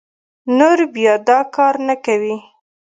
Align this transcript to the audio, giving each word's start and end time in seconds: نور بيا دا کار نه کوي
نور 0.57 0.79
بيا 0.93 1.13
دا 1.27 1.39
کار 1.55 1.75
نه 1.87 1.95
کوي 2.05 2.35